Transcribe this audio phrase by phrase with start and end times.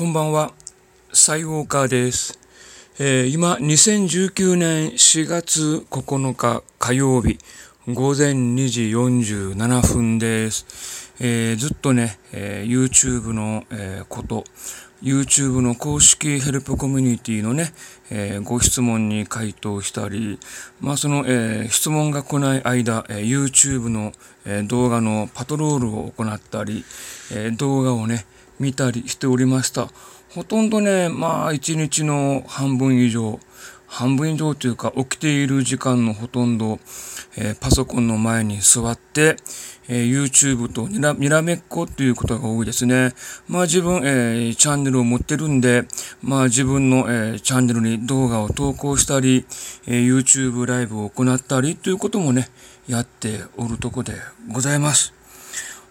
[0.00, 0.54] こんばんは、
[1.12, 2.38] 西郷川です。
[2.98, 7.36] えー、今、2019年4月9日火曜日、
[7.86, 11.12] 午前2時47分です。
[11.20, 14.44] えー、ずっとね、えー、YouTube の、えこと、
[15.02, 17.74] YouTube の公式ヘルプコミュニティのね、
[18.08, 20.38] えー、ご質問に回答したり、
[20.80, 24.12] まあ、その、えー、質問が来ない間、えー、YouTube の、
[24.46, 26.86] え動画のパトロールを行ったり、
[27.30, 28.24] え動画をね、
[28.60, 29.88] 見たりしておりました。
[30.34, 33.40] ほとんどね、まあ、一日の半分以上、
[33.88, 36.78] 半分以上というか、起きている時間のほとんど、
[37.36, 39.36] えパソコンの前に座って、
[39.88, 43.12] え YouTube とにらにらめっこっていうことが多いですね。
[43.48, 45.88] まあ自分、えー、チャンネルを持ってるんで、
[46.22, 49.44] まあ自分の、え、チャンネルに動画を投稿したり、
[49.88, 52.48] え、YouTube ライブを行ったりということもね、
[52.86, 54.14] やっておるとこで
[54.52, 55.12] ございます。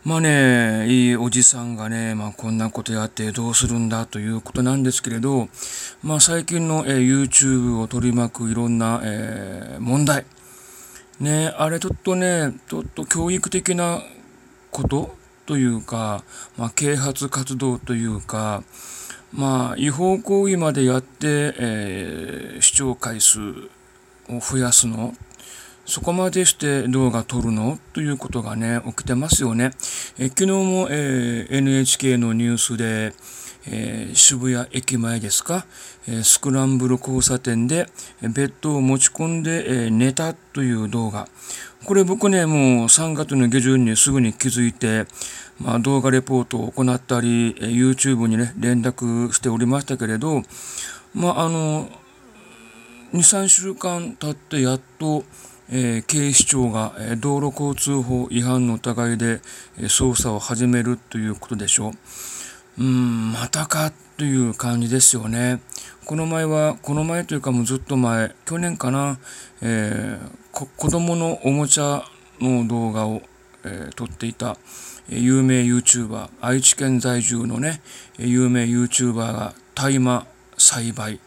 [0.05, 5.49] まあね、いいおじさんがね、まあこんなことやってどうするんだということなんですけれど、
[6.01, 10.25] まあ最近の、えー、YouTube を取り巻くいろんな、えー、問題、
[11.19, 14.01] ね、あれちょっとね、ちょっと教育的な
[14.71, 16.23] ことというか、
[16.57, 18.63] まあ、啓発活動というか、
[19.33, 23.39] まあ、違法行為までやって、えー、視聴回数
[24.29, 25.13] を増やすの。
[25.89, 27.79] そこまでして動画撮るの？
[27.93, 29.71] ということがね、起きてますよね。
[30.19, 33.15] え昨日も、えー、NHK のニュースで、
[33.67, 35.65] えー、渋谷駅前ですか、
[36.07, 37.87] えスクランブル交差点で
[38.21, 41.27] ベッドを持ち込んで、え寝たという動画。
[41.85, 45.07] これ僕ね、もう3月の下旬にすぐに気づいて、
[45.59, 50.43] まあ、動画レポートを行ったり、え YouTube にね、連絡しておりましたけれど、
[51.15, 51.89] まあ、あの、
[53.11, 55.23] 2、3週間経ってやっと、
[55.71, 59.39] えー、警視庁が、道路交通法違反の疑いで、
[59.77, 61.89] 捜査を始めるということでしょ
[62.77, 62.83] う。
[62.83, 65.61] うん、またかという感じですよね。
[66.05, 69.19] この前は、この前というかもうずっと前、去年かな、
[69.61, 72.03] えー、子供のおもちゃ
[72.41, 73.21] の動画を、
[73.63, 74.57] えー、撮っていた、
[75.07, 77.81] 有名 YouTuber、愛知県在住のね、
[78.17, 80.25] 有名 YouTuber が大麻
[80.57, 81.19] 栽培、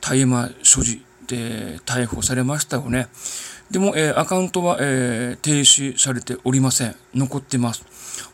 [0.00, 3.08] 大麻所持で逮捕されましたよね。
[3.72, 6.94] でも、えー、アカウントは、えー、停止されておりません。
[7.14, 7.82] 残ってます。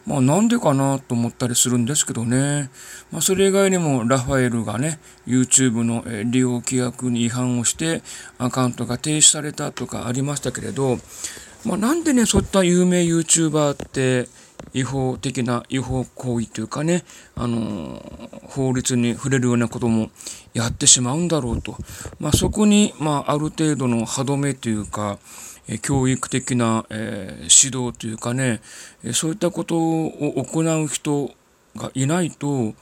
[0.05, 2.71] まあなんでかなと思ったりするんですけどね。
[3.13, 4.99] まあそれ以外にもラファエルがね、
[5.29, 8.03] YouTube のえ利用規約に違反をして
[8.39, 10.99] アカウントが停止されたとかありましたけれど、
[11.65, 14.29] まあなんでね、そういった有名 YouTuber って
[14.75, 17.05] 違法的な違法行為というかね、
[17.37, 18.03] あの
[18.43, 20.11] 法律に触れるようなことも
[20.59, 21.77] やってしまうんだろうと。
[22.19, 25.19] まあそこに、まあある程度の歯止めというか、
[25.83, 28.61] 教育的な、え指導というかね、
[29.13, 31.31] そういったことを行う人
[31.77, 32.75] がいないと、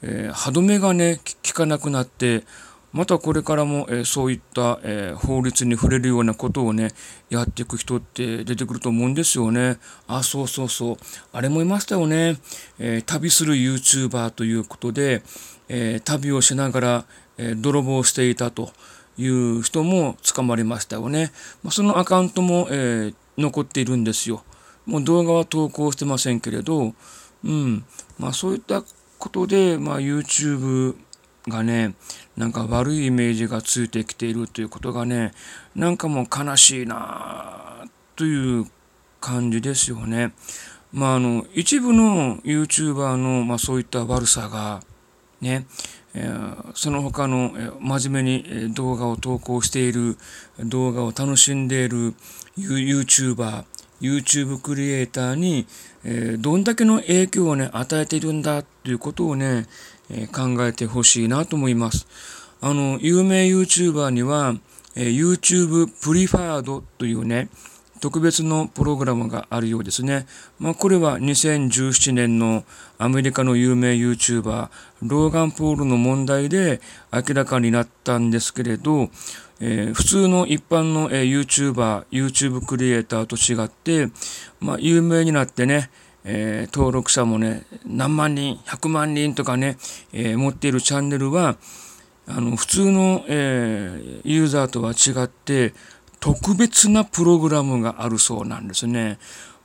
[0.00, 2.44] え歯止めがね効かなくなって
[2.92, 6.92] またこれからも、えそういった、え法律に触れるようなことをね
[7.28, 9.76] やっていく人って出てくると思うんですよね。
[10.06, 10.96] あそうそうそう
[11.32, 12.38] あれもいましたよね。
[12.78, 15.22] え旅する YouTuber ということで、
[15.68, 17.04] え旅をしながら、
[17.36, 18.70] え泥棒していたと。
[19.20, 21.32] いう人も捕まりましたよね。
[21.64, 24.44] まそのアカウントも、え、残っているんですよ。
[24.86, 26.94] もう動画は投稿してませんけれど、
[27.44, 27.84] うん、
[28.18, 28.82] まあそういった
[29.18, 30.96] ことで、まあ YouTube
[31.46, 31.94] がね、
[32.36, 35.32] なんか悪いイメージがついてきているということがね、
[35.74, 37.84] なんかもう悲しいな
[38.16, 38.66] という
[39.20, 40.32] 感じですよね。
[40.92, 44.80] まああの、一部の YouTuber の、まあそういった悪さが、
[45.40, 45.66] ね、
[46.74, 50.16] その他の真面目に動画を投稿している
[50.58, 52.14] 動画を楽しんでいる
[52.58, 53.64] YouTuber、
[54.00, 55.66] YouTube クリエイターに
[56.04, 59.66] えどんだけの影響をね与えているんだということをね
[60.10, 62.06] え考えてほしいなと思います。
[62.60, 64.54] あの有名 YouTuber には
[64.96, 67.48] え YouTube プリファードというね
[68.00, 70.26] 特別のプログラムがあるようですね。
[70.58, 72.64] まあ、これは2017年の
[72.98, 74.68] アメリカの有名 YouTuber
[75.02, 76.80] ローガン・ポールの問題で
[77.12, 79.10] 明らかになったんですけれど、
[79.60, 84.12] えー、普通の一般の、えー、YouTuber、YouTube クリエイターと違って、
[84.60, 85.90] まあ、有名になってね、
[86.24, 89.78] えー、登録者もね、何万人、100万人とかね、
[90.12, 91.56] え持っているチャンネルは、
[92.26, 95.72] あの普通の、えユーザーとは違って、
[96.20, 99.18] 特別なプログラムがあるそうなんですね。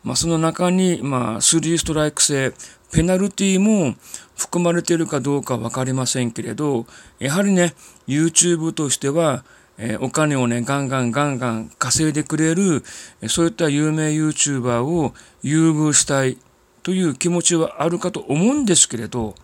[0.04, 2.54] まあ、その中に、まあ、3ストライク制、
[2.92, 3.96] ペナルティも
[4.36, 6.86] 含まれているかどうか分かりませんけれど、
[7.20, 7.74] やはりね、
[8.08, 9.44] YouTube としては、
[9.78, 12.84] えお金をね、ガンガンガンガン稼いでくれる、
[13.28, 16.38] そういった有名 YouTuber を優遇したい
[16.84, 19.36] という気持ちはあるかと思うんですけれど、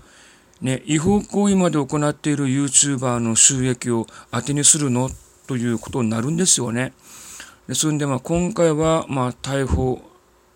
[0.61, 5.09] ね、違法行為まで行っている YouTuber の収益を当てにするの
[5.49, 6.93] ということになるんですよね。
[7.67, 9.99] ですんで、まあ、今回は、まあ、逮捕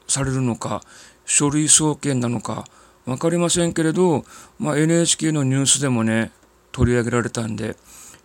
[0.08, 0.84] されるのか、
[1.26, 2.66] 書類送検なのか、
[3.08, 4.24] 分かりませんけれど、
[4.60, 6.32] まあ、NHK のニュースでもね、
[6.72, 7.76] 取り上げられたんで、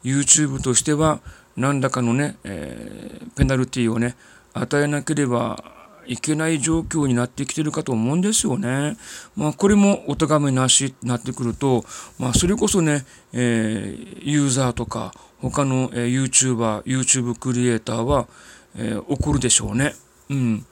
[0.05, 1.21] YouTube としては
[1.57, 4.15] 何らかのね、えー、ペナルティをね、
[4.53, 5.65] 与えなければ
[6.07, 8.99] いけない状況になってきてるかと思うんですよね。
[9.35, 11.87] まあ、これもお咎めなしになってくると、
[12.19, 18.29] まあ、それこそね、えー、ユーザーとか他の、えー、YouTuber、YouTube クリエイターは、
[18.77, 19.95] えー、怒るでしょうね。
[20.31, 20.67] うん。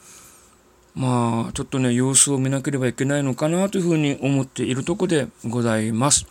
[0.95, 6.27] まあ、ちょっとね、様子を見なければいけないのかなというふうに思っているとこでございます。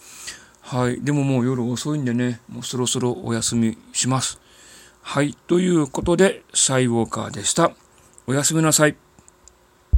[0.62, 1.00] はい。
[1.02, 4.40] でももう夜遅いんでね、もうそろそろお休みします。
[5.02, 5.36] はい。
[5.48, 7.74] ということで、サイウォーカーでした。
[8.26, 9.05] おやすみなさい。